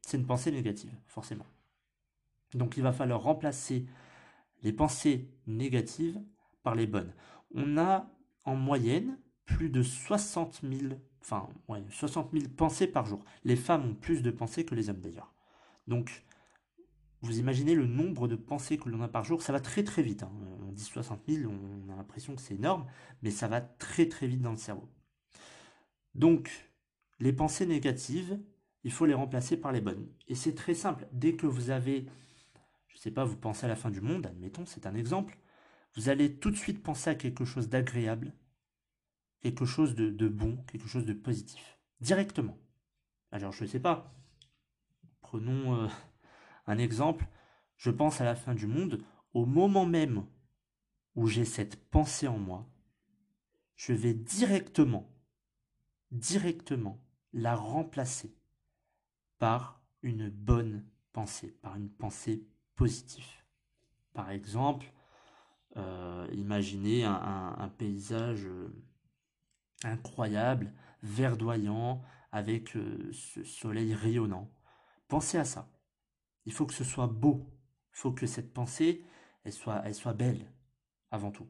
c'est 0.01 0.17
une 0.17 0.25
pensée 0.25 0.51
négative, 0.51 0.95
forcément. 1.05 1.45
Donc 2.53 2.77
il 2.77 2.83
va 2.83 2.93
falloir 2.93 3.21
remplacer 3.21 3.85
les 4.63 4.71
pensées 4.71 5.29
négatives 5.45 6.19
par 6.63 6.75
les 6.75 6.87
bonnes. 6.87 7.13
On 7.53 7.77
a 7.77 8.09
en 8.43 8.55
moyenne 8.55 9.17
plus 9.45 9.69
de 9.69 9.81
60 9.81 10.61
000, 10.63 10.93
enfin, 11.21 11.47
60 11.89 12.47
pensées 12.55 12.87
par 12.87 13.05
jour. 13.05 13.23
Les 13.43 13.55
femmes 13.55 13.91
ont 13.91 13.95
plus 13.95 14.21
de 14.21 14.31
pensées 14.31 14.65
que 14.65 14.75
les 14.75 14.89
hommes 14.89 14.99
d'ailleurs. 14.99 15.33
Donc, 15.87 16.25
vous 17.21 17.39
imaginez 17.39 17.73
le 17.73 17.87
nombre 17.87 18.27
de 18.27 18.35
pensées 18.35 18.77
que 18.77 18.89
l'on 18.89 19.01
a 19.01 19.07
par 19.07 19.23
jour, 19.23 19.41
ça 19.41 19.53
va 19.53 19.59
très 19.59 19.83
très 19.83 20.03
vite. 20.03 20.23
Hein. 20.23 20.31
On 20.67 20.71
dit 20.71 20.83
60 20.83 21.21
000, 21.27 21.51
on 21.51 21.91
a 21.91 21.95
l'impression 21.95 22.35
que 22.35 22.41
c'est 22.41 22.55
énorme, 22.55 22.85
mais 23.21 23.31
ça 23.31 23.47
va 23.47 23.61
très 23.61 24.07
très 24.07 24.27
vite 24.27 24.41
dans 24.41 24.51
le 24.51 24.57
cerveau. 24.57 24.87
Donc, 26.13 26.69
les 27.19 27.33
pensées 27.33 27.65
négatives, 27.65 28.39
il 28.83 28.91
faut 28.91 29.05
les 29.05 29.13
remplacer 29.13 29.57
par 29.57 29.71
les 29.71 29.81
bonnes. 29.81 30.07
Et 30.27 30.35
c'est 30.35 30.53
très 30.53 30.75
simple. 30.75 31.07
Dès 31.11 31.35
que 31.35 31.47
vous 31.47 31.71
avez 31.71 32.07
je 32.97 33.03
sais 33.03 33.11
pas, 33.11 33.23
vous 33.23 33.37
pensez 33.37 33.65
à 33.65 33.69
la 33.69 33.75
fin 33.75 33.91
du 33.91 34.01
monde, 34.01 34.25
admettons, 34.25 34.65
c'est 34.65 34.87
un 34.87 34.95
exemple, 34.95 35.37
vous 35.97 36.09
allez 36.09 36.37
tout 36.37 36.51
de 36.51 36.55
suite 36.55 36.83
penser 36.83 37.09
à 37.09 37.15
quelque 37.15 37.43
chose 37.43 37.69
d'agréable, 37.69 38.31
quelque 39.41 39.65
chose 39.65 39.95
de, 39.95 40.27
bon, 40.27 40.63
quelque 40.67 40.87
chose 40.87 41.05
de 41.05 41.13
positif, 41.13 41.79
directement. 42.01 42.55
Alors 43.31 43.51
je 43.51 43.63
ne 43.63 43.69
sais 43.69 43.79
pas, 43.79 44.13
prenons 45.21 45.75
euh, 45.75 45.87
un 46.67 46.77
exemple, 46.77 47.27
je 47.77 47.89
pense 47.89 48.21
à 48.21 48.25
la 48.25 48.35
fin 48.35 48.53
du 48.53 48.67
monde, 48.67 49.03
au 49.33 49.47
moment 49.47 49.87
même 49.87 50.27
où 51.15 51.25
j'ai 51.25 51.45
cette 51.45 51.89
pensée 51.89 52.27
en 52.27 52.37
moi, 52.37 52.69
je 53.75 53.93
vais 53.93 54.13
directement, 54.13 55.11
directement 56.11 57.03
la 57.33 57.55
remplacer 57.55 58.37
par 59.39 59.81
une 60.03 60.29
bonne 60.29 60.85
pensée, 61.11 61.57
par 61.63 61.75
une 61.75 61.89
pensée 61.89 62.47
positif. 62.75 63.43
Par 64.13 64.29
exemple, 64.29 64.93
euh, 65.77 66.27
imaginez 66.33 67.03
un, 67.05 67.71
paysage 67.77 68.45
euh, 68.45 68.69
incroyable, 69.83 70.73
verdoyant, 71.03 72.01
avec 72.31 72.75
euh, 72.75 73.11
ce 73.13 73.43
soleil 73.43 73.93
rayonnant. 73.93 74.49
Pensez 75.07 75.37
à 75.37 75.45
ça. 75.45 75.69
Il 76.45 76.53
faut 76.53 76.65
que 76.65 76.73
ce 76.73 76.83
soit 76.83 77.07
beau. 77.07 77.45
Il 77.93 77.97
faut 77.99 78.11
que 78.11 78.27
cette 78.27 78.53
pensée, 78.53 79.03
elle 79.43 79.53
soit, 79.53 79.81
elle 79.85 79.95
soit 79.95 80.13
belle, 80.13 80.51
avant 81.11 81.31
tout. 81.31 81.47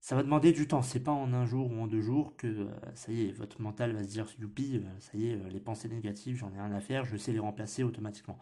Ça 0.00 0.16
va 0.16 0.22
demander 0.22 0.52
du 0.52 0.68
temps. 0.68 0.82
C'est 0.82 1.00
pas 1.00 1.12
en 1.12 1.32
un 1.32 1.46
jour 1.46 1.70
ou 1.70 1.80
en 1.80 1.86
deux 1.86 2.02
jours 2.02 2.36
que 2.36 2.68
ça 2.94 3.10
y 3.12 3.22
est, 3.22 3.32
votre 3.32 3.60
mental 3.62 3.92
va 3.92 4.02
se 4.02 4.08
dire 4.08 4.26
youpi, 4.38 4.82
ça 5.00 5.16
y 5.16 5.28
est, 5.28 5.36
les 5.50 5.60
pensées 5.60 5.88
négatives, 5.88 6.36
j'en 6.36 6.52
ai 6.52 6.60
rien 6.60 6.72
à 6.72 6.80
faire, 6.80 7.06
je 7.06 7.16
sais 7.16 7.32
les 7.32 7.38
remplacer 7.38 7.82
automatiquement. 7.82 8.38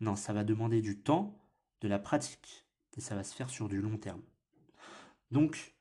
Non, 0.00 0.16
ça 0.16 0.32
va 0.34 0.44
demander 0.44 0.82
du 0.82 1.00
temps 1.00 1.34
de 1.80 1.88
la 1.88 1.98
pratique. 1.98 2.66
Et 2.96 3.00
ça 3.00 3.14
va 3.14 3.22
se 3.22 3.34
faire 3.34 3.48
sur 3.48 3.68
du 3.68 3.80
long 3.80 3.96
terme. 3.96 4.22
Donc, 5.30 5.74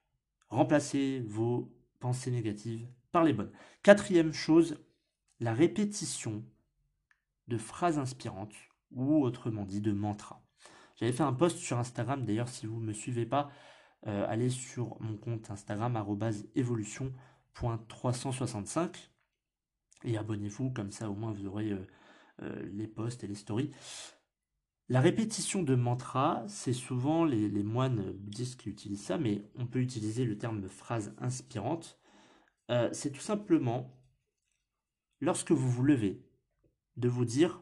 remplacez 0.50 1.22
vos 1.22 1.74
pensées 2.00 2.32
négatives 2.32 2.88
par 3.12 3.24
les 3.24 3.34
bonnes. 3.34 3.52
Quatrième 3.84 4.34
chose, 4.34 4.84
la 5.40 5.54
répétition 5.54 6.44
de 7.48 7.58
phrases 7.58 7.98
inspirantes, 7.98 8.56
ou 8.92 9.24
autrement 9.24 9.66
dit 9.66 9.82
de 9.82 9.92
mantras. 9.92 10.42
J'avais 10.96 11.12
fait 11.12 11.24
un 11.24 11.34
post 11.34 11.58
sur 11.58 11.78
Instagram, 11.78 12.26
d'ailleurs 12.26 12.50
si 12.50 12.66
vous 12.66 12.80
ne 12.80 12.86
me 12.86 12.94
suivez 12.94 13.26
pas, 13.26 13.52
euh, 14.08 14.26
allez 14.28 14.50
sur 14.50 14.96
mon 15.02 15.18
compte 15.18 15.52
Instagram 15.52 16.02
évolution.365 16.56 19.10
et 20.04 20.18
abonnez-vous, 20.18 20.72
comme 20.72 20.92
ça 20.92 21.10
au 21.10 21.16
moins 21.16 21.32
vous 21.32 21.48
aurez 21.48 21.72
euh, 21.72 21.88
euh, 22.44 22.70
les 22.72 22.88
posts 22.88 23.24
et 23.24 23.28
les 23.28 23.36
stories. 23.36 23.72
La 24.90 25.02
répétition 25.02 25.64
de 25.64 25.76
mantra, 25.76 26.46
c'est 26.48 26.72
souvent 26.72 27.26
les, 27.26 27.50
moines 27.64 28.12
bouddhistes 28.14 28.62
qui 28.62 28.70
utilisent 28.70 29.04
ça, 29.04 29.18
mais 29.18 29.44
on 29.56 29.68
peut 29.68 29.82
utiliser 29.82 30.24
le 30.24 30.38
terme 30.38 30.66
phrase 30.70 31.14
inspirante. 31.18 32.00
Euh, 32.70 32.90
c'est 32.94 33.12
tout 33.12 33.22
simplement, 33.22 33.94
lorsque 35.20 35.52
vous 35.52 35.70
vous 35.70 35.84
levez, 35.84 36.24
de 36.96 37.10
vous 37.10 37.26
dire, 37.26 37.62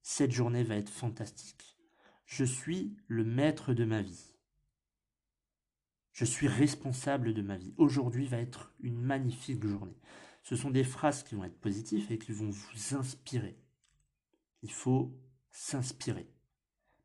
cette 0.00 0.32
journée 0.32 0.64
va 0.64 0.76
être 0.76 0.88
fantastique. 0.90 1.78
Je 2.24 2.44
suis 2.44 2.96
le 3.08 3.24
maître 3.24 3.74
de 3.74 3.84
ma 3.84 4.00
vie. 4.00 4.34
Je 6.12 6.24
suis 6.24 6.48
responsable 6.48 7.34
de 7.34 7.42
ma 7.42 7.58
vie. 7.58 7.74
Aujourd'hui 7.76 8.26
va 8.26 8.38
être 8.38 8.72
une 8.80 8.98
magnifique 8.98 9.66
journée. 9.66 10.00
Ce 10.42 10.56
sont 10.56 10.70
des 10.70 10.84
phrases 10.84 11.24
qui 11.24 11.34
vont 11.34 11.44
être 11.44 11.60
positives 11.60 12.10
et 12.10 12.18
qui 12.18 12.32
vont 12.32 12.50
vous 12.50 12.96
inspirer. 12.96 13.58
Il 14.62 14.72
faut 14.72 15.14
s'inspirer. 15.52 16.28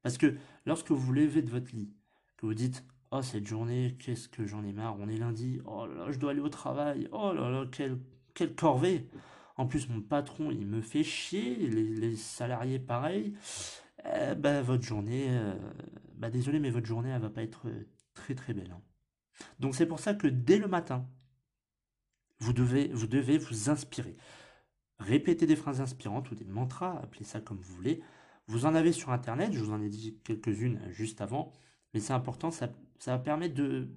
Parce 0.02 0.18
que 0.18 0.36
lorsque 0.66 0.90
vous 0.92 0.98
vous 0.98 1.14
levez 1.14 1.42
de 1.42 1.50
votre 1.52 1.76
lit, 1.76 1.94
que 2.38 2.46
vous 2.46 2.54
dites 2.54 2.84
Oh, 3.12 3.22
cette 3.22 3.48
journée, 3.48 3.96
qu'est-ce 4.00 4.28
que 4.28 4.46
j'en 4.46 4.66
ai 4.66 4.74
marre, 4.74 4.98
on 5.00 5.08
est 5.08 5.16
lundi, 5.16 5.62
oh 5.66 5.86
là 5.86 5.94
là, 6.06 6.12
je 6.12 6.20
dois 6.20 6.32
aller 6.32 6.42
au 6.42 6.50
travail, 6.50 7.08
oh 7.14 7.32
là 7.32 7.50
là, 7.50 7.66
quelle, 7.72 8.00
quelle 8.34 8.54
corvée. 8.54 9.08
En 9.56 9.66
plus, 9.66 9.88
mon 9.88 10.02
patron, 10.02 10.52
il 10.52 10.68
me 10.68 10.82
fait 10.82 11.04
chier, 11.04 11.56
les, 11.56 12.16
salariés 12.18 12.80
pareil. 12.80 13.34
Eh 14.06 14.36
ben, 14.36 14.62
votre 14.62 14.84
journée, 14.84 15.28
euh, 15.30 15.56
bah 16.16 16.30
désolé, 16.30 16.60
mais 16.60 16.70
votre 16.70 16.86
journée, 16.86 17.10
elle 17.10 17.22
va 17.22 17.30
pas 17.30 17.44
être 17.44 17.68
très 18.14 18.36
très 18.36 18.54
belle. 18.54 18.72
Hein. 18.72 18.82
Donc 19.60 19.74
c'est 19.74 19.86
pour 19.86 20.00
ça 20.00 20.14
que 20.14 20.28
dès 20.28 20.58
le 20.58 20.68
matin, 20.68 21.08
vous 22.40 22.54
devez, 22.54 22.90
vous 22.90 23.08
devez 23.08 23.38
vous 23.38 23.70
inspirer. 23.70 24.18
Répétez 25.00 25.46
des 25.48 25.56
phrases 25.56 25.80
inspirantes 25.80 26.30
ou 26.32 26.36
des 26.36 26.46
mantras, 26.46 27.00
appelez 27.02 27.26
ça 27.26 27.40
comme 27.40 27.58
vous 27.58 27.76
voulez. 27.76 28.02
Vous 28.48 28.66
en 28.66 28.76
avez 28.76 28.94
sur 28.94 29.12
Internet, 29.12 29.52
je 29.52 29.60
vous 29.60 29.74
en 29.74 29.82
ai 29.82 29.90
dit 29.90 30.18
quelques-unes 30.24 30.80
juste 30.90 31.20
avant, 31.22 31.52
mais 31.94 32.00
c'est 32.00 32.14
important, 32.14 32.50
ça, 32.50 32.70
ça 32.98 33.12
va 33.12 33.20
permettre 33.20 33.56
de 33.56 33.90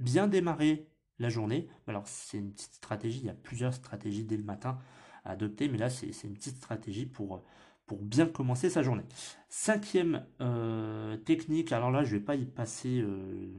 bien 0.00 0.26
démarrer 0.26 0.88
la 1.18 1.28
journée. 1.28 1.68
Alors 1.86 2.06
c'est 2.06 2.38
une 2.38 2.52
petite 2.52 2.74
stratégie, 2.74 3.20
il 3.20 3.26
y 3.26 3.30
a 3.30 3.34
plusieurs 3.34 3.72
stratégies 3.74 4.24
dès 4.24 4.36
le 4.36 4.42
matin 4.42 4.78
à 5.24 5.30
adopter, 5.32 5.68
mais 5.68 5.78
là 5.78 5.88
c'est 5.88 6.10
une 6.24 6.34
petite 6.34 6.56
stratégie 6.56 7.06
pour, 7.06 7.44
pour 7.86 8.02
bien 8.02 8.26
commencer 8.26 8.70
sa 8.70 8.82
journée. 8.82 9.04
Cinquième 9.48 10.26
euh, 10.40 11.16
technique, 11.16 11.70
alors 11.72 11.92
là 11.92 12.02
je 12.02 12.14
ne 12.14 12.18
vais 12.18 12.24
pas 12.24 12.34
y 12.34 12.46
passer 12.46 13.00
euh, 13.00 13.52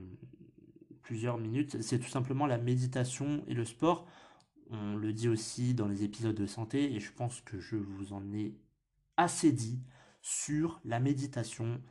plusieurs 1.03 1.37
minutes, 1.37 1.81
c'est 1.81 1.99
tout 1.99 2.09
simplement 2.09 2.47
la 2.47 2.57
méditation 2.57 3.43
et 3.47 3.53
le 3.53 3.63
sport. 3.63 4.05
On 4.71 4.95
le 4.95 5.13
dit 5.13 5.29
aussi 5.29 5.75
dans 5.75 5.87
les 5.87 6.03
épisodes 6.03 6.35
de 6.35 6.47
santé 6.47 6.95
et 6.95 6.99
je 6.99 7.13
pense 7.13 7.39
que 7.41 7.59
je 7.59 7.75
vous 7.75 8.13
en 8.13 8.33
ai 8.33 8.55
assez 9.17 9.51
dit 9.51 9.79
sur 10.22 10.79
la 10.86 11.00
méditation, 11.00 11.81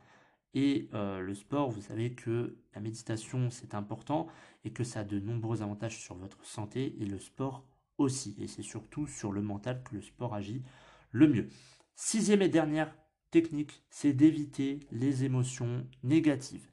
et 0.55 0.89
euh, 0.93 1.19
le 1.19 1.35
sport, 1.35 1.69
vous 1.69 1.81
savez 1.81 2.13
que 2.15 2.57
la 2.73 2.79
méditation, 2.79 3.49
c'est 3.49 3.75
important 3.75 4.27
et 4.63 4.71
que 4.71 4.85
ça 4.85 5.01
a 5.01 5.03
de 5.03 5.19
nombreux 5.19 5.61
avantages 5.61 5.99
sur 5.99 6.15
votre 6.15 6.43
santé 6.45 6.95
et 6.99 7.05
le 7.05 7.19
sport 7.19 7.67
aussi. 7.97 8.35
Et 8.39 8.47
c'est 8.47 8.63
surtout 8.63 9.05
sur 9.05 9.33
le 9.33 9.41
mental 9.41 9.83
que 9.83 9.95
le 9.95 10.01
sport 10.01 10.33
agit 10.33 10.63
le 11.11 11.27
mieux. 11.27 11.49
Sixième 11.95 12.41
et 12.41 12.47
dernière 12.47 12.95
technique, 13.31 13.83
c'est 13.89 14.13
d'éviter 14.13 14.79
les 14.91 15.25
émotions 15.25 15.85
négatives. 16.03 16.69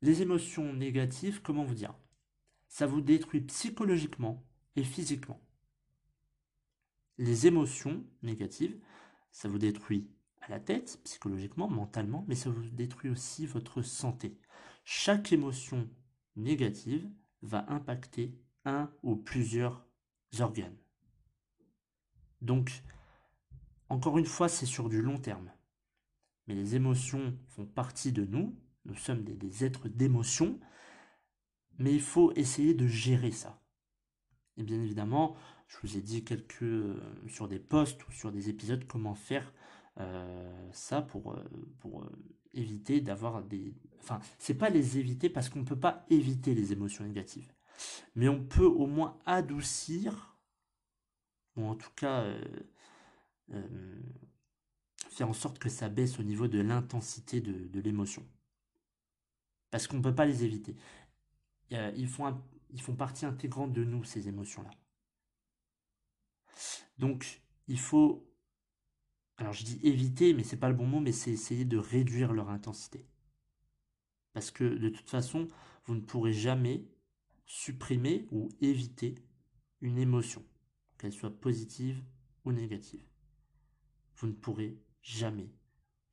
Les 0.00 0.22
émotions 0.22 0.72
négatives, 0.72 1.42
comment 1.42 1.64
vous 1.64 1.74
dire? 1.74 1.94
Ça 2.68 2.86
vous 2.86 3.02
détruit 3.02 3.42
psychologiquement 3.42 4.42
et 4.74 4.84
physiquement. 4.84 5.40
Les 7.18 7.46
émotions 7.46 8.02
négatives, 8.22 8.78
ça 9.32 9.48
vous 9.48 9.58
détruit 9.58 10.08
à 10.40 10.48
la 10.48 10.60
tête, 10.60 11.00
psychologiquement, 11.04 11.68
mentalement, 11.68 12.24
mais 12.28 12.34
ça 12.34 12.50
vous 12.50 12.68
détruit 12.70 13.10
aussi 13.10 13.46
votre 13.46 13.82
santé. 13.82 14.38
Chaque 14.84 15.32
émotion 15.32 15.88
négative 16.36 17.08
va 17.42 17.64
impacter 17.68 18.38
un 18.64 18.90
ou 19.02 19.16
plusieurs 19.16 19.86
organes. 20.38 20.76
Donc, 22.40 22.82
encore 23.88 24.18
une 24.18 24.26
fois, 24.26 24.48
c'est 24.48 24.66
sur 24.66 24.88
du 24.88 25.02
long 25.02 25.18
terme. 25.18 25.50
Mais 26.46 26.54
les 26.54 26.74
émotions 26.74 27.38
font 27.48 27.66
partie 27.66 28.12
de 28.12 28.24
nous, 28.24 28.58
nous 28.84 28.96
sommes 28.96 29.22
des, 29.22 29.64
êtres 29.64 29.88
d'émotion, 29.88 30.58
mais 31.78 31.94
il 31.94 32.00
faut 32.00 32.32
essayer 32.32 32.74
de 32.74 32.86
gérer 32.86 33.30
ça. 33.30 33.62
Et 34.56 34.64
bien 34.64 34.80
évidemment, 34.80 35.36
je 35.72 35.86
vous 35.86 35.96
ai 35.96 36.00
dit 36.00 36.24
quelques 36.24 36.62
euh, 36.62 37.00
sur 37.28 37.48
des 37.48 37.58
posts 37.58 38.06
ou 38.06 38.12
sur 38.12 38.30
des 38.30 38.48
épisodes 38.48 38.86
comment 38.86 39.14
faire 39.14 39.52
euh, 39.98 40.70
ça 40.72 41.02
pour, 41.02 41.32
euh, 41.32 41.44
pour 41.80 42.06
éviter 42.52 43.00
d'avoir 43.00 43.42
des... 43.42 43.74
Enfin, 44.00 44.20
c'est 44.38 44.54
pas 44.54 44.68
les 44.68 44.98
éviter 44.98 45.30
parce 45.30 45.48
qu'on 45.48 45.60
ne 45.60 45.64
peut 45.64 45.78
pas 45.78 46.04
éviter 46.10 46.54
les 46.54 46.72
émotions 46.72 47.04
négatives. 47.04 47.52
Mais 48.14 48.28
on 48.28 48.44
peut 48.44 48.66
au 48.66 48.86
moins 48.86 49.18
adoucir, 49.24 50.36
ou 51.56 51.64
en 51.66 51.74
tout 51.74 51.90
cas 51.96 52.26
faire 55.10 55.28
en 55.28 55.32
sorte 55.32 55.58
que 55.58 55.68
ça 55.68 55.88
baisse 55.88 56.18
au 56.18 56.22
niveau 56.22 56.48
de 56.48 56.60
l'intensité 56.60 57.40
de, 57.40 57.80
l'émotion. 57.80 58.24
Parce 59.70 59.86
qu'on 59.86 59.96
ne 59.96 60.02
peut 60.02 60.14
pas 60.14 60.26
les 60.26 60.44
éviter. 60.44 60.76
Ils 61.70 62.08
font, 62.08 62.40
ils 62.70 62.80
font 62.80 62.94
partie 62.94 63.26
intégrante 63.26 63.72
de 63.72 63.84
nous, 63.84 64.04
ces 64.04 64.28
émotions-là. 64.28 64.70
Donc, 66.98 67.42
il 67.68 67.78
faut 67.78 68.32
alors 69.42 69.54
je 69.54 69.64
dis 69.64 69.80
éviter, 69.82 70.34
mais 70.34 70.44
c'est 70.44 70.56
pas 70.56 70.68
le 70.68 70.74
bon 70.76 70.86
mot, 70.86 71.00
mais 71.00 71.10
c'est 71.10 71.32
essayer 71.32 71.64
de 71.64 71.76
réduire 71.76 72.32
leur 72.32 72.50
intensité. 72.50 73.04
Parce 74.34 74.52
que 74.52 74.62
de 74.62 74.88
toute 74.88 75.10
façon, 75.10 75.48
vous 75.84 75.96
ne 75.96 76.00
pourrez 76.00 76.32
jamais 76.32 76.84
supprimer 77.44 78.28
ou 78.30 78.50
éviter 78.60 79.16
une 79.80 79.98
émotion, 79.98 80.44
qu'elle 80.96 81.12
soit 81.12 81.40
positive 81.40 82.02
ou 82.44 82.52
négative. 82.52 83.04
Vous 84.16 84.28
ne 84.28 84.32
pourrez 84.32 84.78
jamais, 85.02 85.50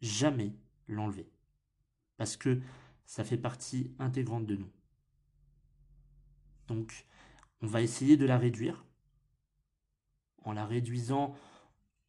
jamais 0.02 0.56
l'enlever. 0.88 1.30
Parce 2.18 2.36
que 2.36 2.60
ça 3.06 3.24
fait 3.24 3.38
partie 3.38 3.94
intégrante 4.00 4.48
de 4.48 4.56
nous. 4.56 4.72
Donc, 6.68 7.06
on 7.62 7.68
va 7.68 7.84
essayer 7.84 8.18
de 8.18 8.26
la 8.26 8.40
réduire 8.40 8.86
la 10.54 10.66
réduisant 10.66 11.36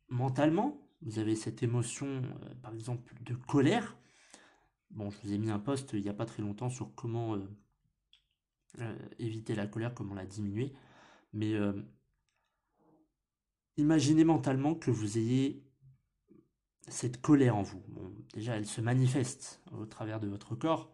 mentalement, 0.09 0.81
vous 1.03 1.18
avez 1.18 1.35
cette 1.35 1.62
émotion, 1.62 2.07
euh, 2.07 2.55
par 2.62 2.74
exemple, 2.74 3.14
de 3.22 3.35
colère. 3.35 3.96
Bon, 4.90 5.11
je 5.11 5.18
vous 5.22 5.33
ai 5.33 5.38
mis 5.38 5.50
un 5.50 5.59
post 5.59 5.92
il 5.92 6.03
n'y 6.03 6.09
a 6.09 6.14
pas 6.14 6.26
très 6.26 6.42
longtemps 6.42 6.68
sur 6.68 6.94
comment 6.94 7.37
euh, 7.37 7.48
euh, 8.81 8.96
éviter 9.18 9.55
la 9.55 9.66
colère, 9.66 9.94
comment 9.94 10.14
la 10.14 10.26
diminuer. 10.26 10.72
Mais 11.33 11.55
imaginez 13.76 14.24
mentalement 14.24 14.74
que 14.74 14.90
vous 14.90 15.16
ayez 15.16 15.64
cette 16.88 17.20
colère 17.20 17.57
en 17.57 17.62
vous. 17.62 17.81
Déjà, 18.35 18.57
elle 18.57 18.66
se 18.66 18.81
manifeste 18.81 19.62
au 19.70 19.87
travers 19.87 20.18
de 20.18 20.26
votre 20.26 20.57
corps, 20.57 20.90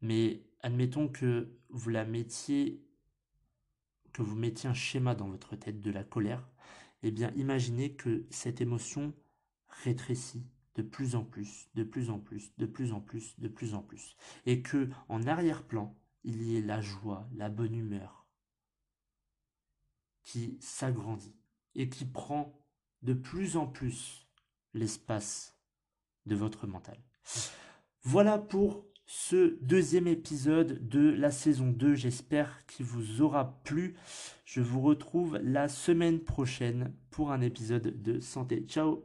mais 0.00 0.42
admettons 0.60 1.06
que 1.06 1.56
vous 1.68 1.90
la 1.90 2.04
mettiez, 2.04 2.84
que 4.14 4.22
vous 4.22 4.36
mettiez 4.36 4.70
un 4.70 4.74
schéma 4.74 5.14
dans 5.14 5.28
votre 5.28 5.56
tête 5.56 5.82
de 5.82 5.90
la 5.90 6.04
colère 6.04 6.48
eh 7.06 7.10
bien 7.10 7.30
imaginez 7.36 7.92
que 7.92 8.24
cette 8.30 8.62
émotion 8.62 9.12
rétrécit 9.68 10.46
de 10.74 10.82
plus 10.82 11.14
en 11.14 11.22
plus, 11.22 11.68
de 11.74 11.84
plus 11.84 12.08
en 12.08 12.18
plus, 12.18 12.50
de 12.56 12.64
plus 12.64 12.92
en 12.92 13.00
plus, 13.00 13.38
de 13.38 13.46
plus 13.46 13.74
en 13.74 13.82
plus. 13.82 14.16
Et 14.46 14.62
que 14.62 14.88
en 15.10 15.26
arrière-plan, 15.26 15.94
il 16.24 16.42
y 16.42 16.56
ait 16.56 16.62
la 16.62 16.80
joie, 16.80 17.28
la 17.36 17.50
bonne 17.50 17.74
humeur 17.74 18.26
qui 20.22 20.56
s'agrandit 20.60 21.36
et 21.74 21.90
qui 21.90 22.06
prend 22.06 22.58
de 23.02 23.12
plus 23.12 23.58
en 23.58 23.66
plus 23.66 24.26
l'espace 24.72 25.58
de 26.24 26.34
votre 26.34 26.66
mental. 26.66 26.98
Voilà 28.02 28.38
pour 28.38 28.86
ce 29.06 29.56
deuxième 29.60 30.06
épisode 30.06 30.88
de 30.88 31.10
la 31.10 31.30
saison 31.30 31.68
2. 31.68 31.94
J'espère 31.94 32.64
qu'il 32.66 32.86
vous 32.86 33.22
aura 33.22 33.60
plu. 33.64 33.94
Je 34.44 34.60
vous 34.60 34.80
retrouve 34.80 35.38
la 35.42 35.68
semaine 35.68 36.20
prochaine 36.20 36.92
pour 37.10 37.32
un 37.32 37.40
épisode 37.40 38.02
de 38.02 38.20
santé. 38.20 38.64
Ciao 38.66 39.04